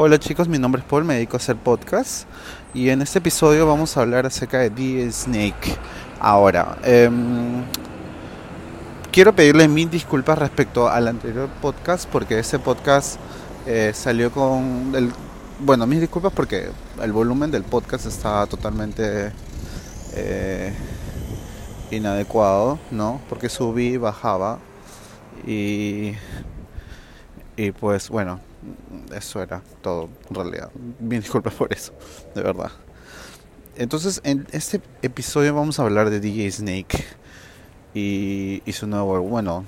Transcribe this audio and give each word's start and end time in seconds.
Hola 0.00 0.20
chicos, 0.20 0.46
mi 0.46 0.60
nombre 0.60 0.80
es 0.80 0.86
Paul, 0.86 1.04
me 1.04 1.14
dedico 1.14 1.34
a 1.34 1.38
hacer 1.38 1.56
podcast 1.56 2.28
y 2.72 2.90
en 2.90 3.02
este 3.02 3.18
episodio 3.18 3.66
vamos 3.66 3.96
a 3.96 4.02
hablar 4.02 4.26
acerca 4.26 4.60
de 4.60 4.70
The 4.70 5.10
Snake. 5.10 5.76
Ahora, 6.20 6.78
em, 6.84 7.64
quiero 9.10 9.34
pedirle 9.34 9.66
mil 9.66 9.90
disculpas 9.90 10.38
respecto 10.38 10.88
al 10.88 11.08
anterior 11.08 11.48
podcast 11.60 12.08
porque 12.08 12.38
ese 12.38 12.60
podcast 12.60 13.18
eh, 13.66 13.90
salió 13.92 14.30
con 14.30 14.92
el... 14.94 15.10
Bueno, 15.58 15.84
mis 15.88 16.00
disculpas 16.00 16.32
porque 16.32 16.70
el 17.02 17.12
volumen 17.12 17.50
del 17.50 17.64
podcast 17.64 18.06
estaba 18.06 18.46
totalmente 18.46 19.32
eh, 20.14 20.72
inadecuado, 21.90 22.78
¿no? 22.92 23.20
Porque 23.28 23.48
subí, 23.48 23.96
bajaba 23.96 24.60
y... 25.44 26.12
Y 27.56 27.72
pues 27.72 28.08
bueno, 28.10 28.38
eso 29.14 29.42
era 29.42 29.62
todo 29.82 30.08
en 30.28 30.34
realidad. 30.34 30.70
Bien 30.98 31.22
disculpas 31.22 31.54
por 31.54 31.72
eso, 31.72 31.92
de 32.34 32.42
verdad. 32.42 32.70
Entonces, 33.76 34.20
en 34.24 34.46
este 34.50 34.80
episodio 35.02 35.54
vamos 35.54 35.78
a 35.78 35.82
hablar 35.82 36.10
de 36.10 36.18
DJ 36.18 36.50
Snake 36.50 37.04
y, 37.94 38.62
su 38.72 38.86
nuevo. 38.86 39.20
Bueno, 39.20 39.64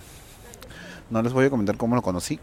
no 1.10 1.22
les 1.22 1.32
voy 1.32 1.46
a 1.46 1.50
comentar 1.50 1.76
cómo 1.76 1.94
lo 1.94 2.02
conocí 2.02 2.40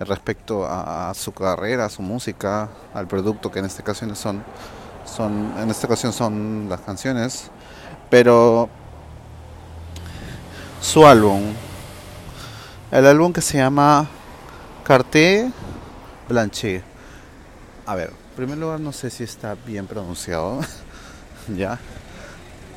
respecto 0.00 0.66
a, 0.66 1.12
su 1.14 1.32
carrera, 1.32 1.84
a 1.84 1.90
su 1.90 2.02
música, 2.02 2.70
al 2.94 3.06
producto 3.06 3.50
que 3.50 3.58
en 3.58 3.66
esta 3.66 3.82
ocasión 3.82 4.16
son, 4.16 4.42
son, 5.04 5.54
en 5.58 5.70
esta 5.70 5.86
ocasión 5.86 6.12
son 6.12 6.68
las 6.68 6.80
canciones, 6.80 7.50
pero 8.08 8.68
su 10.80 11.06
álbum, 11.06 11.52
el 12.90 13.06
álbum 13.06 13.32
que 13.32 13.42
se 13.42 13.58
llama 13.58 14.08
Carté 14.90 15.48
Blanche. 16.28 16.82
A 17.86 17.94
ver, 17.94 18.08
en 18.08 18.34
primer 18.34 18.58
lugar 18.58 18.80
no 18.80 18.90
sé 18.90 19.08
si 19.08 19.22
está 19.22 19.54
bien 19.54 19.86
pronunciado. 19.86 20.62
ya. 21.56 21.78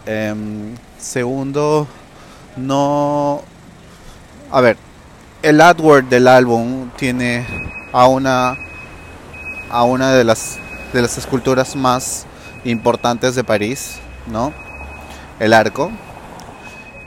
Em, 0.06 0.76
segundo, 1.00 1.88
no... 2.56 3.42
A 4.52 4.62
ver, 4.62 4.78
el 5.42 5.60
artwork 5.60 6.08
del 6.08 6.28
álbum 6.28 6.92
tiene 6.98 7.48
a 7.92 8.06
una 8.06 8.58
a 9.72 9.84
una 9.84 10.12
de 10.12 10.24
las 10.24 10.60
de 10.94 11.02
las 11.02 11.18
esculturas 11.18 11.76
más 11.76 12.28
importantes 12.64 13.34
de 13.34 13.44
París, 13.44 13.98
¿no? 14.28 14.54
El 15.40 15.52
arco. 15.52 15.92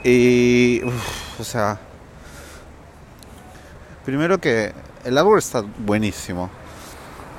Y 0.03 0.81
o 1.39 1.45
sea, 1.45 1.79
primero 4.03 4.41
que 4.41 4.73
el 5.07 5.17
árbol 5.17 5.39
está 5.39 5.63
buenísimo. 5.79 6.49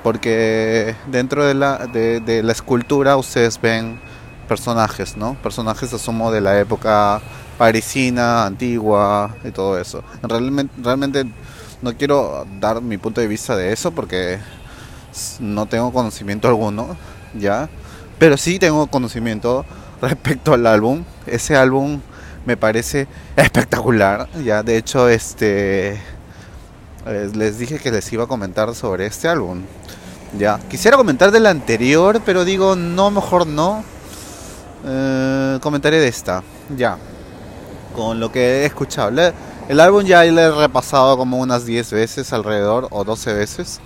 Porque 0.03 0.95
dentro 1.07 1.45
de 1.45 1.55
la, 1.55 1.87
de, 1.87 2.43
la 2.43 2.53
escultura 2.53 3.17
ustedes 3.17 3.61
ven 3.61 4.01
personajes, 4.49 5.17
¿no? 5.17 5.35
Personajes 5.43 5.93
asumo 5.93 6.31
de 6.31 6.41
la 6.41 6.59
época 6.59 7.21
parisina, 7.59 8.47
antigua 8.47 9.37
y 9.45 9.51
todo 9.51 9.79
eso. 9.79 10.03
Realmente, 10.23 10.73
realmente 10.83 11.31
no 11.83 11.95
quiero 11.95 12.47
dar 12.59 12.81
mi 12.81 12.97
punto 12.97 13.21
de 13.21 13.27
vista 13.27 13.55
de 13.55 13.73
eso 13.73 13.91
porque 13.91 14.39
no 15.41 15.67
tengo 15.67 15.93
conocimiento 15.93 16.49
alguno, 16.49 16.97
¿ya? 17.35 17.69
Pero 18.19 18.39
sí 18.39 18.59
tengo 18.59 18.87
conocimiento 18.87 19.67
respecto 20.01 20.55
al 20.55 20.67
álbum. 20.67 21.05
Ese 21.27 21.55
álbum 21.55 22.01
me 22.47 22.57
parece 22.57 23.09
espectacular, 23.37 24.29
¿ya? 24.43 24.63
De 24.63 24.79
hecho, 24.79 25.09
este 25.09 26.01
les 27.07 27.59
dije 27.59 27.79
que 27.79 27.91
les 27.91 28.13
iba 28.13 28.25
a 28.25 28.27
comentar 28.27 28.75
sobre 28.75 29.07
este 29.07 29.29
álbum. 29.29 29.63
Ya, 30.37 30.59
quisiera 30.69 30.97
comentar 30.97 31.31
del 31.31 31.47
anterior, 31.47 32.21
pero 32.25 32.45
digo, 32.45 32.77
no, 32.77 33.11
mejor 33.11 33.47
no. 33.47 33.83
Eh, 34.85 35.59
comentaré 35.61 35.99
de 35.99 36.09
esta, 36.09 36.43
ya. 36.77 36.99
Con 37.95 38.21
lo 38.21 38.31
que 38.31 38.62
he 38.62 38.67
escuchado. 38.67 39.11
el 39.69 39.81
álbum 39.81 40.05
ya 40.05 40.22
le 40.25 40.43
he 40.43 40.50
repasado 40.50 41.17
como 41.17 41.39
unas 41.39 41.65
10 41.65 41.93
veces 41.93 42.33
alrededor, 42.33 42.89
o 42.91 43.05
12 43.05 43.33
veces, 43.33 43.81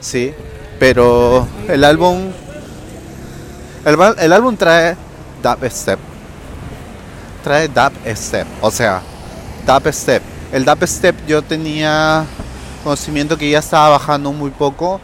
sí. 0.00 0.32
Pero 0.78 1.46
el 1.68 1.84
álbum. 1.84 2.30
El, 3.84 4.32
álbum 4.32 4.56
trae 4.56 4.96
Dub 5.42 5.68
Step. 5.70 5.98
Trae 7.42 7.68
Dub 7.68 7.92
Step, 8.14 8.46
o 8.60 8.70
sea, 8.70 9.02
Dub 9.66 9.92
Step. 9.92 10.22
El 10.52 10.64
Dub 10.64 10.86
Step 10.86 11.16
yo 11.26 11.42
tenía 11.42 12.24
conocimiento 12.88 13.36
que 13.36 13.50
ya 13.50 13.58
estaba 13.58 13.90
bajando 13.90 14.32
muy 14.32 14.50
poco. 14.50 14.98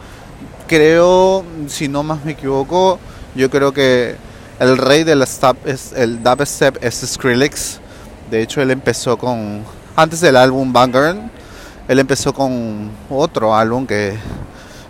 Creo, 0.67 1.45
si 1.67 1.87
no 1.87 2.01
más 2.01 2.25
me 2.25 2.31
equivoco, 2.31 2.97
yo 3.35 3.51
creo 3.51 3.73
que 3.73 4.15
el 4.59 4.79
rey 4.79 5.03
del 5.03 5.21
stop 5.21 5.55
es 5.67 5.93
dubstep 6.23 6.83
es 6.83 6.95
Skrillex. 7.05 7.79
De 8.31 8.41
hecho, 8.41 8.59
él 8.59 8.71
empezó 8.71 9.19
con 9.19 9.61
antes 9.95 10.19
del 10.21 10.35
álbum 10.35 10.73
Vanguard, 10.73 11.17
él 11.87 11.99
empezó 11.99 12.33
con 12.33 12.89
otro 13.07 13.55
álbum 13.55 13.85
que, 13.85 14.17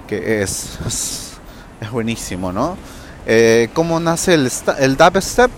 que 0.08 0.42
es, 0.42 0.80
es, 0.88 1.92
buenísimo, 1.92 2.54
¿no? 2.54 2.78
Eh, 3.26 3.68
¿Cómo 3.74 4.00
nace 4.00 4.36
el, 4.36 4.50
el 4.80 4.96
dubstep? 4.96 5.52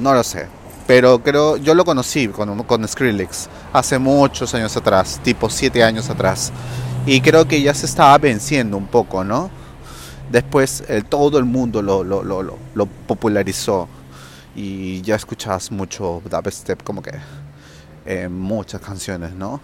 No 0.00 0.14
lo 0.14 0.24
sé. 0.24 0.48
Pero 0.86 1.22
creo, 1.22 1.56
yo 1.56 1.74
lo 1.74 1.84
conocí 1.84 2.28
con, 2.28 2.62
con 2.64 2.86
Skrillex 2.86 3.48
hace 3.72 3.98
muchos 3.98 4.54
años 4.54 4.76
atrás, 4.76 5.18
tipo 5.22 5.48
siete 5.48 5.82
años 5.82 6.10
atrás. 6.10 6.52
Y 7.06 7.20
creo 7.20 7.46
que 7.46 7.60
ya 7.60 7.74
se 7.74 7.86
estaba 7.86 8.16
venciendo 8.18 8.76
un 8.76 8.86
poco, 8.86 9.24
¿no? 9.24 9.50
Después 10.30 10.82
todo 11.08 11.38
el 11.38 11.44
mundo 11.44 11.82
lo, 11.82 12.02
lo, 12.02 12.22
lo, 12.22 12.86
popularizó. 13.06 13.88
Y 14.56 15.02
ya 15.02 15.16
escuchabas 15.16 15.70
mucho 15.72 16.22
dubstep 16.30 16.82
como 16.82 17.02
que 17.02 17.12
en 18.06 18.32
muchas 18.32 18.80
canciones, 18.80 19.32
¿no? 19.32 19.60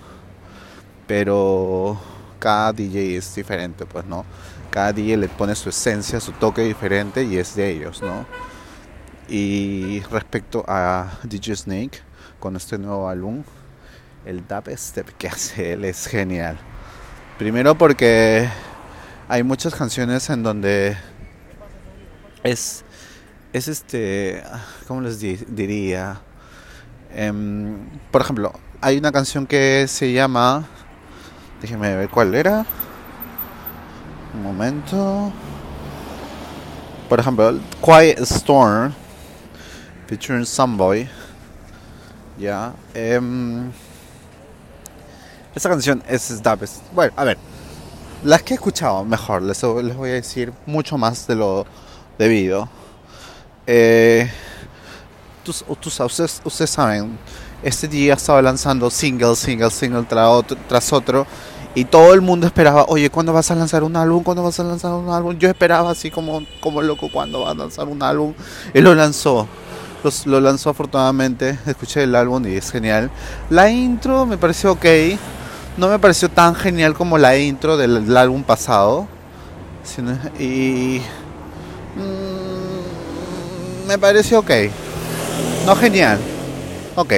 Pero 1.06 1.98
cada 2.38 2.72
DJ 2.72 3.16
es 3.16 3.34
diferente, 3.34 3.86
pues, 3.86 4.04
¿no? 4.06 4.25
Cada 4.70 4.92
DJ 4.92 5.16
le 5.16 5.28
pone 5.28 5.54
su 5.54 5.69
esencia, 5.69 6.20
su 6.20 6.32
toque 6.32 6.62
diferente 6.62 7.25
y 7.25 7.36
es 7.36 7.54
de 7.54 7.70
ellos, 7.70 8.03
¿no? 8.03 8.26
Y 9.30 10.00
respecto 10.10 10.64
a 10.66 11.08
DJ 11.22 11.54
Snake, 11.54 12.00
con 12.41 12.56
este 12.56 12.76
nuevo 12.78 13.08
álbum, 13.08 13.44
el 14.26 14.44
dubstep 14.44 15.08
que 15.16 15.28
hace 15.28 15.74
él 15.74 15.84
es 15.84 16.08
genial. 16.08 16.58
Primero 17.38 17.78
porque 17.78 18.48
hay 19.28 19.44
muchas 19.44 19.72
canciones 19.76 20.28
en 20.30 20.42
donde 20.42 20.96
es, 22.42 22.84
es 23.52 23.68
este, 23.68 24.42
¿cómo 24.88 25.00
les 25.00 25.20
diría? 25.20 26.20
Em, 27.14 27.76
por 28.10 28.22
ejemplo, 28.22 28.52
hay 28.80 28.98
una 28.98 29.12
canción 29.12 29.47
que 29.47 29.86
se 29.86 30.12
llama, 30.12 30.64
déjenme 31.62 31.94
ver 31.94 32.08
cuál 32.08 32.34
era. 32.34 32.66
Un 34.34 34.42
momento. 34.42 35.32
Por 37.08 37.20
ejemplo, 37.20 37.60
Quiet 37.80 38.18
Storm 38.22 38.92
featuring 40.10 40.44
Boy 40.76 41.09
Ya. 42.37 42.72
Eh, 42.94 43.21
esta 45.54 45.69
canción 45.69 46.03
es 46.09 46.43
Dubstep. 46.43 46.93
Bueno, 46.93 47.12
a 47.16 47.25
ver. 47.25 47.38
Las 48.25 48.43
que 48.43 48.54
he 48.54 48.56
escuchado 48.56 49.04
mejor, 49.04 49.43
les, 49.43 49.62
les 49.62 49.97
voy 49.97 50.10
a 50.10 50.15
decir 50.15 50.53
mucho 50.66 50.98
más 50.98 51.26
de 51.26 51.37
lo 51.37 51.65
debido. 52.19 52.69
Eh, 53.66 54.31
ustedes, 55.47 56.41
ustedes, 56.44 56.71
saben, 56.71 57.19
este 57.62 57.88
día 57.88 58.15
estaba 58.15 58.42
lanzando 58.42 58.91
single, 58.91 59.37
single, 59.37 59.71
single 59.71 60.03
tras 60.03 60.28
otro, 60.28 60.56
tras 60.69 60.92
otro. 60.92 61.27
Y 61.75 61.84
todo 61.84 62.12
el 62.15 62.21
mundo 62.21 62.47
esperaba, 62.47 62.84
oye, 62.88 63.10
¿cuándo 63.10 63.32
vas 63.32 63.50
a 63.50 63.54
lanzar 63.54 63.84
un 63.84 63.97
álbum? 63.97 64.22
¿Cuándo 64.22 64.42
vas 64.42 64.59
a 64.59 64.65
lanzar 64.65 64.92
un 64.92 65.09
álbum? 65.09 65.39
Yo 65.39 65.48
esperaba 65.48 65.91
así 65.91 66.10
como, 66.10 66.42
como 66.60 66.83
loco, 66.83 67.09
¿cuándo 67.13 67.42
va 67.42 67.53
a 67.53 67.54
lanzar 67.54 67.86
un 67.86 68.03
álbum? 68.03 68.34
Y 68.74 68.80
lo 68.80 68.95
lanzó 68.95 69.47
lo 70.26 70.41
lanzó 70.41 70.70
afortunadamente, 70.70 71.58
escuché 71.66 72.02
el 72.02 72.14
álbum 72.14 72.47
y 72.47 72.56
es 72.56 72.70
genial. 72.70 73.10
La 73.48 73.70
intro 73.70 74.26
me 74.26 74.38
pareció 74.38 74.72
ok, 74.72 74.86
no 75.76 75.88
me 75.88 75.98
pareció 75.98 76.28
tan 76.28 76.54
genial 76.54 76.94
como 76.94 77.18
la 77.18 77.36
intro 77.36 77.76
del, 77.76 78.16
álbum 78.16 78.42
pasado. 78.42 79.06
Y 80.38 81.00
mm, 81.97 83.88
me 83.88 83.98
pareció 83.98 84.38
ok, 84.41 84.50
no 85.66 85.74
genial, 85.76 86.18
ok. 86.96 87.12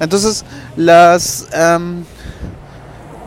Entonces 0.00 0.44
las 0.76 1.46
em, 1.52 2.04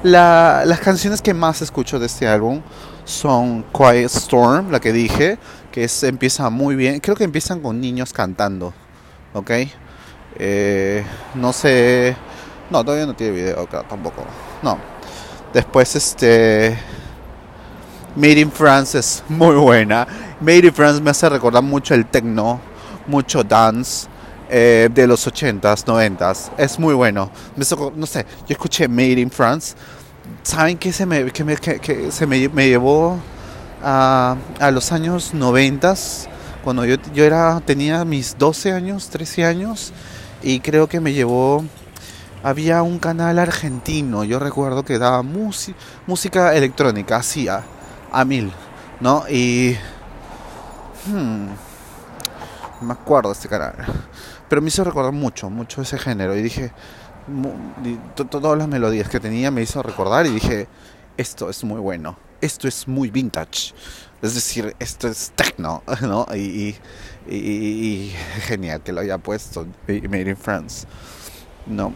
las 0.04 0.80
canciones 0.80 1.22
que 1.22 1.34
más 1.34 1.62
escucho 1.62 2.00
de 2.00 2.08
este 2.08 2.28
álbum 2.28 2.62
son 3.06 3.64
Quiet 3.72 4.06
Storm, 4.06 4.72
la 4.72 4.80
que 4.80 4.94
dije, 4.94 5.38
que 5.72 5.84
es, 5.84 6.04
empieza 6.04 6.50
muy 6.50 6.76
bien. 6.76 7.00
Creo 7.00 7.16
que 7.16 7.24
empiezan 7.24 7.60
con 7.60 7.80
niños 7.80 8.14
cantando. 8.14 8.74
¿Ok? 9.34 9.52
Eh, 10.36 11.04
no 11.36 11.54
sé. 11.54 12.16
No, 12.70 12.84
todavía 12.84 13.06
no 13.06 13.14
tiene 13.14 13.34
video, 13.34 13.66
tampoco. 13.68 14.24
No. 14.62 14.78
Después, 15.54 15.96
este. 15.96 16.78
Made 18.16 18.40
in 18.40 18.52
France 18.52 18.98
es 18.98 19.24
muy 19.30 19.56
buena. 19.56 20.08
Made 20.42 20.68
in 20.68 20.74
France 20.74 21.02
me 21.02 21.12
hace 21.12 21.30
recordar 21.30 21.64
mucho 21.64 21.94
el 21.94 22.06
techno, 22.06 22.60
mucho 23.08 23.44
dance 23.44 24.08
eh, 24.50 24.90
de 24.94 25.08
los 25.08 25.26
80s, 25.26 25.86
90s. 25.86 26.52
Es 26.58 26.78
muy 26.78 26.94
bueno. 26.94 27.32
no 27.56 28.06
sé, 28.06 28.26
yo 28.48 28.54
escuché 28.54 28.88
Made 28.88 29.22
in 29.22 29.32
France. 29.32 29.76
¿Saben 30.44 30.78
qué 30.78 30.92
se 30.92 31.06
me, 31.06 31.32
que 31.32 31.44
me, 31.44 31.56
se 32.12 32.28
me, 32.28 32.68
llevó 32.68 33.18
a, 33.82 34.36
a, 34.60 34.72
los 34.72 34.92
años 34.92 35.34
90? 35.34 35.94
Cuando 36.64 36.86
yo, 36.86 36.96
yo 37.14 37.24
era, 37.24 37.60
tenía 37.62 38.06
mis 38.06 38.38
12 38.38 38.72
años, 38.72 39.10
13 39.10 39.46
años. 39.46 39.94
Y 40.44 40.60
creo 40.60 40.88
que 40.88 41.00
me 41.00 41.14
llevó 41.14 41.64
había 42.44 42.82
un 42.82 43.00
canal 43.00 43.38
argentino, 43.40 44.24
yo 44.24 44.40
recuerdo 44.40 44.84
que 44.84 44.98
daba 44.98 45.22
música 45.22 46.56
electrónica, 46.56 47.18
así 47.18 47.48
a, 47.48 47.64
mil, 48.26 48.52
¿no? 49.00 49.26
Y... 49.30 49.78
Hmm, 51.06 51.48
me 52.82 52.94
acuerdo 52.94 53.30
de 53.30 53.34
este 53.34 53.48
canal. 53.48 53.76
Pero 54.50 54.62
me 54.62 54.68
hizo 54.68 54.84
recordar 54.84 55.14
mucho, 55.14 55.50
mucho 55.50 55.82
ese 55.82 55.98
género. 55.98 56.36
Y 56.36 56.42
dije, 56.42 56.74
todas 58.16 58.58
las 58.58 58.68
melodías 58.68 59.08
que 59.08 59.20
tenía 59.20 59.52
me 59.52 59.62
hizo 59.62 59.82
recordar 59.82 60.26
y 60.26 60.30
dije, 60.30 60.68
esto 61.18 61.50
es 61.50 61.64
muy 61.64 61.80
bueno, 61.80 62.18
esto 62.42 62.68
es 62.68 62.88
muy 62.88 63.10
vintage. 63.10 63.74
Es 64.22 64.36
decir, 64.36 64.76
esto 64.80 65.08
es 65.08 65.32
techno, 65.36 65.84
¿no? 66.02 66.28
Y, 66.36 66.76
y 67.30 68.14
genial 68.48 68.82
que 68.82 68.92
lo 68.92 69.02
haya 69.02 69.18
puesto 69.18 69.66
Made 69.88 70.30
in 70.30 70.38
France, 70.38 70.86
¿no? 71.66 71.94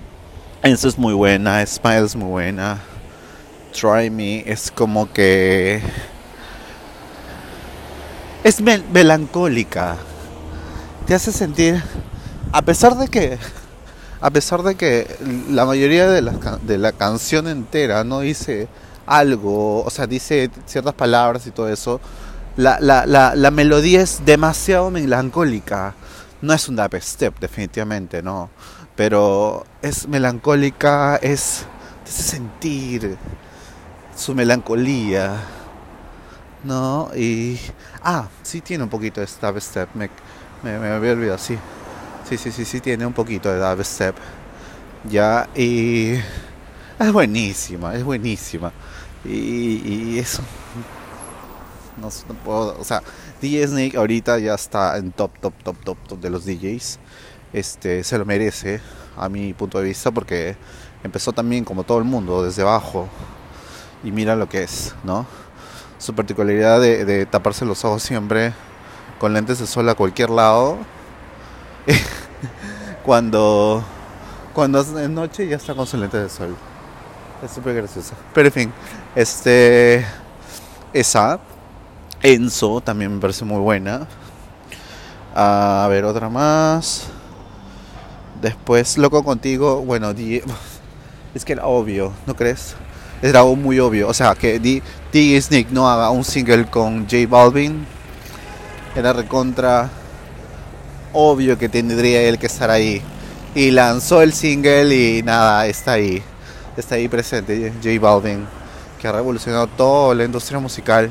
Esa 0.64 0.88
es 0.88 0.98
muy 0.98 1.14
buena, 1.14 1.64
Smile 1.66 2.06
es 2.06 2.16
muy 2.16 2.30
buena. 2.30 2.80
Try 3.72 4.10
Me 4.10 4.44
es 4.50 4.72
como 4.72 5.12
que... 5.12 5.82
Es 8.44 8.62
melancólica. 8.62 9.98
Te 11.06 11.14
hace 11.14 11.32
sentir... 11.32 11.84
A 12.52 12.62
pesar 12.64 12.98
de 12.98 13.08
que... 13.10 13.38
A 14.22 14.32
pesar 14.32 14.64
de 14.64 14.74
que 14.74 15.08
la 15.52 15.66
mayoría 15.66 16.10
de 16.10 16.22
la, 16.24 16.32
de 16.64 16.78
la 16.80 16.94
canción 16.94 17.48
entera 17.48 18.04
no 18.04 18.22
dice 18.22 18.68
algo, 19.06 19.84
o 19.84 19.90
sea, 19.90 20.08
dice 20.08 20.50
ciertas 20.66 20.94
palabras 20.94 21.46
y 21.48 21.52
todo 21.52 21.70
eso, 21.70 22.00
la, 22.58 22.80
la, 22.80 23.06
la, 23.06 23.36
la 23.36 23.52
melodía 23.52 24.02
es 24.02 24.26
demasiado 24.26 24.92
melancólica. 24.92 25.94
No 26.42 26.54
es 26.54 26.68
un 26.70 26.76
dubstep, 26.76 27.40
definitivamente, 27.40 28.22
no 28.22 28.50
pero 28.96 29.66
es 29.82 30.08
melancólica, 30.08 31.18
es 31.18 31.66
sentir 32.06 33.18
su 34.16 34.34
melancolía, 34.34 35.34
¿no? 36.64 37.12
Y 37.16 37.60
ah, 38.02 38.28
sí 38.42 38.62
tiene 38.62 38.84
un 38.84 38.90
poquito 38.90 39.20
de 39.20 39.28
dubstep, 39.42 39.94
me, 39.96 40.10
me, 40.64 40.80
me 40.80 40.90
había 40.90 41.12
olvidado, 41.12 41.38
sí, 41.38 41.58
sí, 42.28 42.38
sí, 42.38 42.52
sí, 42.52 42.64
sí 42.64 42.80
tiene 42.80 43.06
un 43.06 43.14
poquito 43.14 43.52
de 43.52 43.60
dubstep, 43.60 44.16
ya 45.04 45.50
y 45.56 46.14
es 47.00 47.12
buenísima, 47.12 47.96
es 47.96 48.04
buenísima 48.04 48.72
y, 49.24 50.20
eso 50.20 50.44
no, 51.98 52.10
puedo, 52.44 52.80
o 52.80 52.84
sea, 52.84 53.02
DJ 53.42 53.68
Snake 53.68 53.98
ahorita 53.98 54.38
ya 54.40 54.54
está 54.54 54.98
en 54.98 55.12
top, 55.12 55.32
top, 55.40 55.54
top, 55.64 55.78
top, 55.84 55.98
top 56.08 56.20
de 56.20 56.30
los 56.30 56.46
DJs 56.46 57.00
este, 57.54 58.04
se 58.04 58.18
lo 58.18 58.26
merece 58.26 58.82
a 59.18 59.30
mi 59.30 59.54
punto 59.54 59.80
de 59.80 59.86
vista 59.86 60.12
porque 60.12 60.58
empezó 61.04 61.32
también 61.32 61.64
como 61.64 61.84
todo 61.84 62.00
el 62.00 62.04
mundo 62.04 62.44
desde 62.44 62.64
abajo 62.64 63.08
y 64.04 64.12
mira 64.12 64.36
lo 64.36 64.50
que 64.50 64.64
es, 64.64 64.94
¿no? 65.04 65.26
Su 65.98 66.14
particularidad 66.14 66.82
de, 66.82 67.26
taparse 67.26 67.66
los 67.66 67.86
ojos 67.86 68.04
siempre 68.04 68.54
con 69.20 69.34
lentes 69.34 69.60
de 69.60 69.68
sol 69.68 69.88
a 69.88 69.96
cualquier 69.96 70.30
lado. 70.30 70.78
cuando 73.06 73.84
cuando 74.54 74.82
es 74.82 75.10
noche 75.10 75.48
ya 75.48 75.56
está 75.56 75.76
con 75.76 75.88
sus 75.88 76.00
lentes 76.00 76.22
de 76.22 76.30
sol. 76.30 76.56
Es 77.44 77.52
súper 77.52 77.76
gracioso. 77.76 78.14
Pero 78.34 78.48
en 78.48 78.54
fin, 78.54 78.74
este 79.16 80.06
esa 80.94 81.40
Enzo 82.22 82.82
también 82.82 83.14
me 83.14 83.22
parece 83.22 83.46
muy 83.46 83.60
buena. 83.60 84.08
A 85.36 85.86
ver, 85.90 86.06
otra 86.06 86.30
más. 86.30 87.08
Después, 88.42 88.98
Loco 88.98 89.24
Contigo, 89.24 89.82
bueno, 89.82 90.12
es 91.34 91.46
que 91.46 91.54
era 91.54 91.66
obvio, 91.66 92.14
¿no 92.26 92.36
crees? 92.36 92.76
Era 93.22 93.44
muy 93.44 93.80
obvio. 93.80 94.08
O 94.08 94.14
sea, 94.14 94.36
que 94.36 94.60
D, 94.60 95.42
Sneak 95.42 95.70
no 95.72 95.90
haga 95.90 96.10
un 96.10 96.24
single 96.24 96.66
con 96.68 97.04
J 97.04 97.28
Balvin. 97.28 97.86
Era 98.96 99.14
recontra 99.14 99.90
obvio 101.12 101.58
que 101.58 101.70
tendría 101.70 102.22
él 102.22 102.40
que 102.40 102.46
estar 102.46 102.70
ahí. 102.70 103.02
Y 103.54 103.72
lanzó 103.72 104.22
el 104.22 104.34
single 104.34 104.96
y 104.96 105.24
nada, 105.24 105.68
está 105.68 105.94
ahí. 105.94 106.24
Está 106.78 106.96
ahí 106.96 107.08
presente 107.08 107.72
J 107.82 108.00
Balvin, 108.00 108.46
que 109.00 109.08
ha 109.08 109.12
revolucionado 109.14 109.68
toda 109.68 110.14
la 110.14 110.26
industria 110.26 110.60
musical 110.60 111.10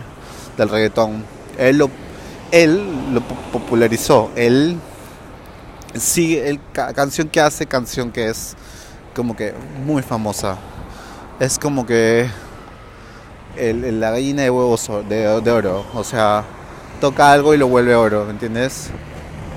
del 0.56 0.68
reggaetón. 0.68 1.24
Él 1.56 1.78
lo, 1.78 1.90
él 2.50 3.14
lo 3.14 3.22
popularizó. 3.52 4.30
Él 4.36 4.78
sí, 5.94 6.38
el 6.38 6.60
canción 6.72 7.28
que 7.28 7.40
hace, 7.40 7.66
canción 7.66 8.10
que 8.10 8.28
es 8.28 8.56
como 9.14 9.36
que 9.36 9.54
muy 9.84 10.02
famosa. 10.02 10.58
Es 11.40 11.58
como 11.58 11.86
que 11.86 12.28
el, 13.56 14.00
la 14.00 14.10
gallina 14.10 14.42
de 14.42 14.50
huevos 14.50 14.90
de, 15.08 15.50
oro. 15.50 15.86
O 15.94 16.04
sea, 16.04 16.44
toca 17.00 17.32
algo 17.32 17.54
y 17.54 17.56
lo 17.58 17.68
vuelve 17.68 17.94
oro, 17.94 18.24
¿me 18.24 18.32
entiendes? 18.32 18.90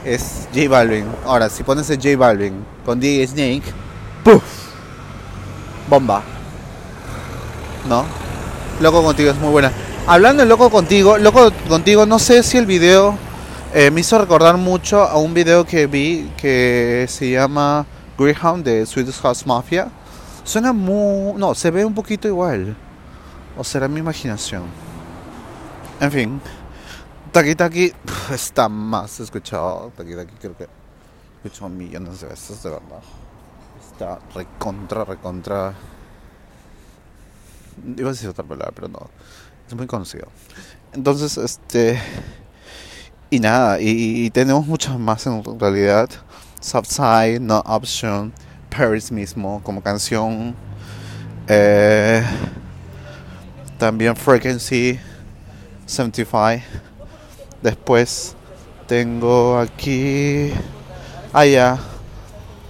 Es 0.05 0.47
J 0.53 0.69
Balvin. 0.69 1.05
Ahora, 1.25 1.49
si 1.49 1.63
pones 1.63 1.89
el 1.89 1.97
J 1.97 2.17
Balvin 2.17 2.65
con 2.85 2.99
DJ 2.99 3.27
Snake, 3.27 3.63
¡puff! 4.23 4.56
Bomba. 5.87 6.21
¿No? 7.87 8.05
Loco 8.81 9.01
contigo 9.03 9.31
es 9.31 9.37
muy 9.37 9.49
buena. 9.49 9.71
Hablando 10.05 10.43
de 10.43 10.49
Loco 10.49 10.69
contigo, 10.69 11.17
Loco 11.17 11.51
contigo, 11.67 12.05
no 12.05 12.19
sé 12.19 12.43
si 12.43 12.57
el 12.57 12.65
video 12.65 13.17
eh, 13.73 13.91
me 13.91 14.01
hizo 14.01 14.17
recordar 14.17 14.57
mucho 14.57 15.03
a 15.03 15.17
un 15.17 15.33
video 15.33 15.65
que 15.65 15.87
vi 15.87 16.31
que 16.37 17.05
se 17.09 17.31
llama 17.31 17.85
Greyhound 18.17 18.63
de 18.63 18.85
Swedish 18.85 19.19
House 19.21 19.45
Mafia. 19.45 19.89
Suena 20.43 20.73
muy... 20.73 21.33
No, 21.37 21.53
se 21.53 21.71
ve 21.71 21.83
un 21.83 21.93
poquito 21.93 22.27
igual. 22.27 22.75
O 23.57 23.63
será 23.63 23.87
mi 23.87 23.99
imaginación. 23.99 24.63
En 25.99 26.11
fin. 26.11 26.41
Taki 27.31 27.55
Taki 27.55 27.93
está 28.31 28.69
más 28.69 29.19
escuchado. 29.19 29.91
Taki 29.97 30.15
Taki 30.15 30.33
creo 30.39 30.57
que 30.57 30.67
escuchado 31.43 31.69
millones 31.69 32.21
de 32.21 32.27
veces, 32.27 32.63
de 32.63 32.69
verdad. 32.69 33.01
Recontra, 34.33 35.03
recontra... 35.05 35.73
Iba 37.95 38.09
a 38.09 38.11
decir 38.11 38.29
otra 38.29 38.43
palabra, 38.43 38.71
pero 38.73 38.87
no. 38.87 39.09
Es 39.67 39.75
muy 39.75 39.87
conocido. 39.87 40.27
Entonces, 40.93 41.37
este... 41.37 41.99
Y 43.29 43.39
nada, 43.39 43.77
y, 43.81 44.29
tenemos 44.29 44.65
muchas 44.65 44.97
más 44.97 45.25
en 45.27 45.43
realidad. 45.59 46.09
Subside, 46.61 47.41
No 47.41 47.59
Option, 47.65 48.31
Paris 48.69 49.11
mismo 49.11 49.61
como 49.63 49.81
canción. 49.81 50.55
Eh, 51.47 52.23
también 53.77 54.15
Frequency 54.15 54.97
75. 55.85 56.63
Después 57.61 58.35
tengo 58.87 59.59
aquí. 59.59 60.53
Ah, 61.33 61.45
ya. 61.45 61.77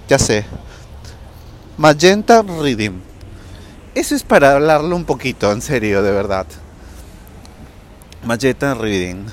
Ya 0.07 0.17
sé. 0.17 0.43
Magenta 1.77 2.41
Reading. 2.41 3.01
Eso 3.93 4.15
es 4.15 4.24
para 4.24 4.53
hablarlo 4.53 4.96
un 4.96 5.05
poquito, 5.05 5.51
en 5.51 5.62
serio, 5.62 6.01
de 6.01 6.12
verdad. 6.12 6.48
Magenta 8.25 8.74
Reading 8.74 9.25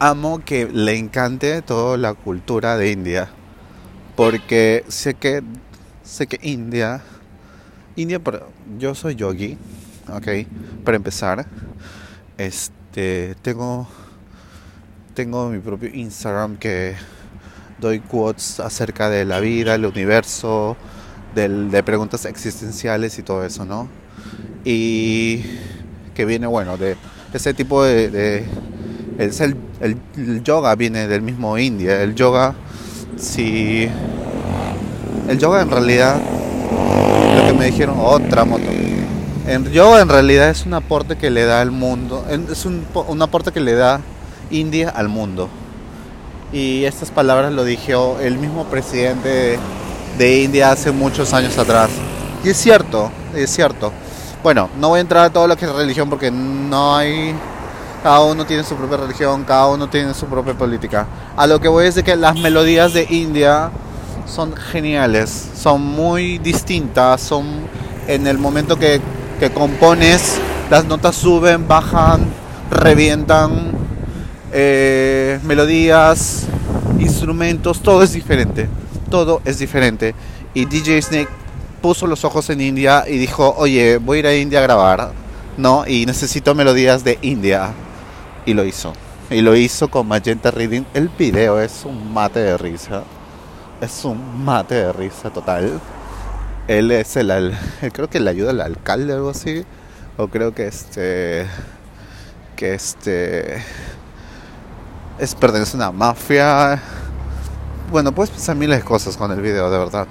amo 0.00 0.44
que 0.44 0.66
le 0.66 0.96
encante 0.96 1.62
toda 1.62 1.96
la 1.96 2.14
cultura 2.14 2.76
de 2.76 2.90
India. 2.90 3.30
Porque 4.16 4.84
sé 4.88 5.14
que 5.14 5.42
sé 6.02 6.26
que 6.26 6.40
India 6.42 7.02
India 7.94 8.20
yo 8.78 8.94
soy 8.94 9.14
yogi, 9.14 9.56
ok, 10.08 10.26
para 10.84 10.96
empezar. 10.96 11.46
Este 12.38 13.36
tengo 13.42 13.86
tengo 15.14 15.48
mi 15.48 15.60
propio 15.60 15.90
Instagram 15.92 16.56
que 16.56 16.96
doy 17.80 18.00
quotes 18.00 18.60
acerca 18.60 19.08
de 19.08 19.24
la 19.24 19.40
vida, 19.40 19.74
el 19.74 19.86
universo, 19.86 20.76
de 21.34 21.82
preguntas 21.84 22.24
existenciales 22.24 23.18
y 23.18 23.22
todo 23.22 23.44
eso, 23.44 23.64
¿no? 23.64 23.88
Y 24.64 25.44
que 26.14 26.24
viene, 26.24 26.46
bueno, 26.46 26.76
de 26.76 26.96
ese 27.32 27.54
tipo 27.54 27.84
de 27.84 28.44
el, 29.18 29.56
el, 29.80 30.44
yoga 30.44 30.74
viene 30.76 31.08
del 31.08 31.22
mismo 31.22 31.58
India. 31.58 32.02
El 32.02 32.14
yoga, 32.14 32.54
si. 33.16 33.88
El 35.28 35.38
yoga 35.38 35.60
en 35.60 35.70
realidad, 35.70 36.20
lo 37.36 37.46
que 37.46 37.58
me 37.58 37.66
dijeron, 37.66 37.96
otra 38.00 38.44
moto. 38.44 38.64
yo 39.72 39.98
en 39.98 40.08
realidad 40.08 40.50
es 40.50 40.64
un 40.64 40.74
aporte 40.74 41.16
que 41.16 41.30
le 41.30 41.44
da 41.44 41.60
al 41.60 41.70
mundo, 41.70 42.24
es 42.50 42.64
un, 42.64 42.86
un 42.94 43.22
aporte 43.22 43.52
que 43.52 43.60
le 43.60 43.74
da 43.74 44.00
India 44.50 44.88
al 44.88 45.08
mundo. 45.08 45.50
Y 46.52 46.84
estas 46.84 47.10
palabras 47.10 47.52
lo 47.52 47.64
dijo 47.64 48.18
el 48.20 48.38
mismo 48.38 48.64
presidente 48.64 49.58
de 50.16 50.42
India 50.42 50.72
hace 50.72 50.90
muchos 50.90 51.34
años 51.34 51.58
atrás. 51.58 51.90
Y 52.42 52.50
es 52.50 52.56
cierto, 52.56 53.10
es 53.34 53.50
cierto. 53.50 53.92
Bueno, 54.42 54.70
no 54.78 54.88
voy 54.88 54.98
a 54.98 55.00
entrar 55.02 55.24
a 55.24 55.30
todo 55.30 55.46
lo 55.46 55.56
que 55.56 55.66
es 55.66 55.72
religión 55.72 56.08
porque 56.08 56.30
no 56.30 56.96
hay... 56.96 57.34
Cada 58.02 58.20
uno 58.20 58.46
tiene 58.46 58.62
su 58.62 58.76
propia 58.76 58.96
religión, 58.96 59.44
cada 59.44 59.66
uno 59.66 59.88
tiene 59.90 60.14
su 60.14 60.26
propia 60.26 60.54
política. 60.54 61.06
A 61.36 61.46
lo 61.46 61.60
que 61.60 61.68
voy 61.68 61.86
es 61.86 61.96
de 61.96 62.04
que 62.04 62.16
las 62.16 62.36
melodías 62.36 62.94
de 62.94 63.06
India 63.10 63.70
son 64.24 64.54
geniales, 64.54 65.48
son 65.56 65.82
muy 65.82 66.38
distintas, 66.38 67.20
son 67.20 67.46
en 68.06 68.26
el 68.26 68.38
momento 68.38 68.78
que, 68.78 69.00
que 69.40 69.50
compones, 69.50 70.38
las 70.70 70.84
notas 70.84 71.16
suben, 71.16 71.66
bajan, 71.66 72.20
revientan, 72.70 73.72
eh, 74.52 75.40
melodías, 75.44 76.46
instrumentos, 76.98 77.80
todo 77.80 78.02
es 78.02 78.12
diferente, 78.12 78.68
todo 79.10 79.40
es 79.44 79.58
diferente. 79.58 80.14
Y 80.54 80.64
DJ 80.64 81.02
Snake 81.02 81.28
puso 81.80 82.06
los 82.06 82.24
ojos 82.24 82.50
en 82.50 82.60
India 82.60 83.04
y 83.06 83.18
dijo, 83.18 83.54
oye, 83.56 83.98
voy 83.98 84.18
a 84.18 84.20
ir 84.20 84.26
a 84.26 84.34
India 84.34 84.58
a 84.58 84.62
grabar, 84.62 85.12
¿no? 85.56 85.86
Y 85.86 86.06
necesito 86.06 86.54
melodías 86.54 87.04
de 87.04 87.18
India. 87.22 87.72
Y 88.46 88.54
lo 88.54 88.64
hizo. 88.64 88.92
Y 89.30 89.42
lo 89.42 89.54
hizo 89.54 89.88
con 89.88 90.08
Magenta 90.08 90.50
Reading. 90.50 90.84
El 90.94 91.08
video 91.10 91.60
es 91.60 91.84
un 91.84 92.12
mate 92.12 92.40
de 92.40 92.56
risa. 92.56 93.02
Es 93.80 94.04
un 94.04 94.44
mate 94.44 94.74
de 94.74 94.92
risa 94.92 95.30
total. 95.30 95.80
Él 96.66 96.90
es 96.90 97.16
el, 97.16 97.54
creo 97.92 98.08
que 98.08 98.20
le 98.20 98.30
ayuda 98.30 98.50
al 98.50 98.60
alcalde 98.60 99.12
o 99.12 99.16
algo 99.16 99.30
así. 99.30 99.64
O 100.16 100.28
creo 100.28 100.54
que 100.54 100.66
este 100.66 101.46
que 102.56 102.74
este 102.74 103.62
es 105.18 105.34
pertenece 105.34 105.76
a 105.76 105.76
una 105.76 105.92
mafia. 105.92 106.80
Bueno, 107.90 108.12
puedes 108.12 108.30
pensar 108.30 108.56
miles 108.56 108.78
de 108.78 108.84
cosas 108.84 109.16
con 109.16 109.30
el 109.32 109.40
video, 109.40 109.70
de 109.70 109.78
verdad. 109.78 110.06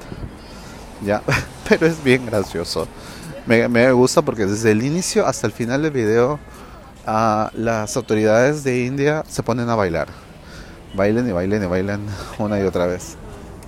Ya, 1.04 1.22
pero 1.70 1.88
es 1.88 2.04
bien 2.04 2.26
gracioso. 2.26 2.88
Me, 3.46 3.68
me 3.68 3.92
gusta 3.92 4.22
porque 4.22 4.46
desde 4.46 4.72
el 4.72 4.84
inicio 4.84 5.26
hasta 5.26 5.48
el 5.48 5.54
final 5.54 5.82
del 5.82 5.92
video 5.92 6.40
uh, 7.08 7.48
las 7.54 7.96
autoridades 7.96 8.64
de 8.64 8.86
India 8.86 9.24
se 9.28 9.44
ponen 9.44 9.70
a 9.70 9.76
bailar. 9.76 10.08
Bailen 10.96 11.30
y 11.30 11.32
bailen 11.32 11.64
y 11.64 11.68
bailen 11.68 12.02
una 12.38 12.60
y 12.60 12.64
otra 12.64 12.88
vez. 12.88 13.16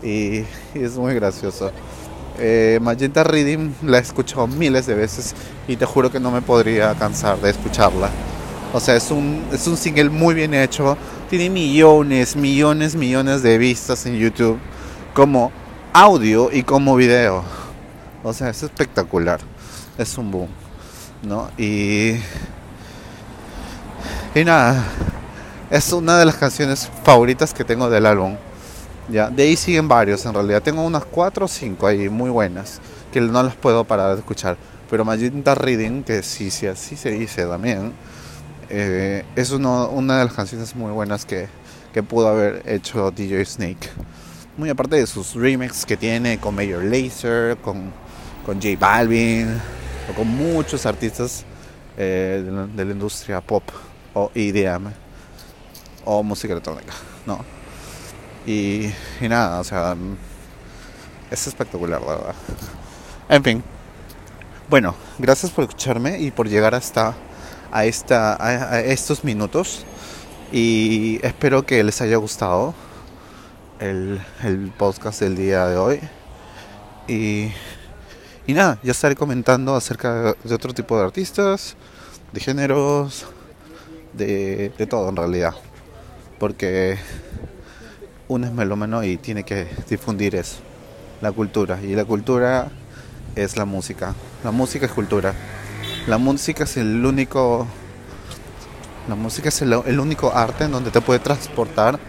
Y, 0.03 0.39
y 0.73 0.83
es 0.83 0.95
muy 0.97 1.13
gracioso. 1.13 1.71
Eh, 2.41 2.79
Magenta 2.81 3.23
Reading 3.23 3.73
la 3.83 3.97
he 3.97 4.01
escuchado 4.01 4.47
miles 4.47 4.85
de 4.85 4.95
veces 4.95 5.35
y 5.67 5.75
te 5.75 5.85
juro 5.85 6.09
que 6.09 6.21
no 6.21 6.31
me 6.31 6.41
podría 6.41 6.95
cansar 6.95 7.37
de 7.39 7.49
escucharla. 7.49 8.09
O 8.71 8.79
sea, 8.79 8.95
es 8.95 9.11
un, 9.11 9.45
es 9.51 9.67
un 9.67 9.75
single 9.75 10.09
muy 10.09 10.33
bien 10.35 10.53
hecho. 10.53 10.97
Tiene 11.29 11.51
millones, 11.51 12.35
millones, 12.35 12.95
millones 12.95 13.43
de 13.43 13.59
vistas 13.59 14.03
en 14.07 14.17
YouTube. 14.17 14.57
Como 15.13 15.51
audio 15.93 16.49
y 16.51 16.63
como 16.63 16.95
video. 16.95 17.43
O 18.23 18.33
sea, 18.33 18.49
es 18.49 18.63
espectacular. 18.63 19.39
Es 19.99 20.17
un 20.17 20.31
boom. 20.31 20.49
¿No? 21.21 21.51
Y. 21.55 22.15
Y 24.33 24.43
nada. 24.43 24.83
Es 25.69 25.93
una 25.93 26.17
de 26.17 26.25
las 26.25 26.35
canciones 26.35 26.89
favoritas 27.03 27.53
que 27.53 27.63
tengo 27.63 27.91
del 27.91 28.07
álbum. 28.07 28.35
Ya, 29.07 29.29
de 29.29 29.43
ahí 29.43 29.55
siguen 29.55 29.87
varios 29.87 30.25
en 30.25 30.33
realidad. 30.33 30.63
Tengo 30.63 30.83
unas 30.83 31.05
4 31.05 31.45
o 31.45 31.47
5 31.47 31.85
ahí 31.85 32.09
muy 32.09 32.31
buenas. 32.31 32.81
Que 33.13 33.21
no 33.21 33.43
las 33.43 33.55
puedo 33.55 33.83
parar 33.83 34.13
de 34.13 34.21
escuchar. 34.21 34.57
Pero 34.89 35.05
Magenta 35.05 35.53
Reading, 35.53 36.01
que 36.01 36.23
sí, 36.23 36.49
sí, 36.49 36.65
así 36.65 36.95
se 36.95 37.11
dice 37.11 37.45
también. 37.45 37.93
Eh, 38.69 39.23
es 39.35 39.51
una 39.51 40.19
de 40.19 40.25
las 40.25 40.33
canciones 40.33 40.75
muy 40.75 40.91
buenas 40.91 41.25
que, 41.25 41.47
que 41.93 42.03
pudo 42.03 42.27
haber 42.27 42.61
hecho 42.65 43.11
DJ 43.11 43.45
Snake 43.45 43.89
muy 44.59 44.69
aparte 44.69 44.97
de 44.97 45.07
sus 45.07 45.35
remixes 45.35 45.85
que 45.85 45.95
tiene 45.95 46.37
con 46.37 46.53
Major 46.53 46.83
Lazer, 46.83 47.55
con, 47.57 47.93
con 48.45 48.61
J 48.61 48.75
Balvin, 48.77 49.57
con 50.13 50.27
muchos 50.27 50.85
artistas 50.85 51.45
eh, 51.97 52.43
de, 52.75 52.85
la, 52.85 52.91
industria 52.91 53.39
pop 53.39 53.63
o 54.13 54.29
EDM 54.35 54.91
o 56.03 56.21
música 56.23 56.51
electrónica, 56.51 56.91
¿no? 57.25 57.39
Y, 58.45 58.91
y 59.21 59.29
nada, 59.29 59.61
o 59.61 59.63
sea, 59.63 59.95
es 61.31 61.47
espectacular, 61.47 62.01
la 62.01 62.07
verdad. 62.07 62.35
En 63.29 63.43
fin, 63.43 63.63
bueno, 64.69 64.93
gracias 65.19 65.53
por 65.53 65.63
escucharme 65.63 66.19
y 66.19 66.31
por 66.31 66.49
llegar 66.49 66.75
hasta 66.75 67.15
a, 67.71 67.85
esta, 67.85 68.35
a 68.43 68.81
estos 68.81 69.23
minutos 69.23 69.85
y 70.51 71.19
espero 71.23 71.65
que 71.65 71.83
les 71.83 72.01
haya 72.01 72.17
gustado 72.17 72.73
el, 73.79 74.19
el 74.43 74.71
podcast 74.77 75.21
del 75.21 75.35
día 75.35 75.67
de 75.67 75.77
hoy. 75.77 75.99
Y, 77.07 77.51
y 78.47 78.53
nada, 78.53 78.79
ya 78.83 78.91
estaré 78.91 79.15
comentando 79.15 79.75
acerca 79.75 80.35
de 80.43 80.53
otro 80.55 80.73
tipo 80.73 80.97
de 80.97 81.05
artistas, 81.05 81.75
de 82.31 82.39
géneros, 82.39 83.25
de, 84.13 84.71
de 84.77 84.87
todo 84.87 85.09
en 85.09 85.15
realidad. 85.15 85.53
Porque 86.39 86.97
uno 88.27 88.47
es 88.47 88.53
melómano 88.53 89.03
y 89.03 89.17
tiene 89.17 89.43
que 89.43 89.67
difundir 89.89 90.35
eso, 90.35 90.57
la 91.21 91.31
cultura. 91.31 91.79
Y 91.81 91.95
la 91.95 92.05
cultura 92.05 92.69
es 93.35 93.57
la 93.57 93.65
música. 93.65 94.15
La 94.43 94.51
música 94.51 94.85
es 94.85 94.91
cultura. 94.91 95.33
La 96.09 96.17
música 96.17 96.63
es 96.63 96.75
el 96.77 97.05
único. 97.05 97.67
La 99.07 99.13
música 99.13 99.49
es 99.49 99.61
el, 99.61 99.73
el 99.73 99.99
único 99.99 100.33
arte 100.33 100.63
en 100.63 100.71
donde 100.71 100.89
te 100.89 101.01
puede 101.01 101.19
transportar 101.19 101.99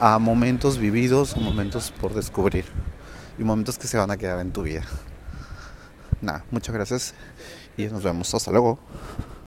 a 0.00 0.18
momentos 0.18 0.78
vividos, 0.78 1.36
momentos 1.36 1.92
por 2.00 2.14
descubrir 2.14 2.64
y 3.38 3.44
momentos 3.44 3.76
que 3.76 3.88
se 3.88 3.98
van 3.98 4.10
a 4.10 4.16
quedar 4.16 4.40
en 4.40 4.52
tu 4.52 4.62
vida. 4.62 4.84
Nada, 6.22 6.46
muchas 6.50 6.74
gracias 6.74 7.14
y 7.76 7.84
nos 7.88 8.02
vemos. 8.02 8.34
Hasta 8.34 8.50
luego. 8.50 8.78